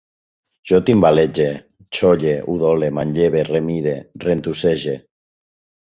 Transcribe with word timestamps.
Jo 0.71 0.79
timbalege, 0.87 1.45
xolle, 1.99 2.33
udole, 2.55 2.91
manlleve, 3.01 3.47
remire, 3.53 3.97
rentussege 4.29 5.03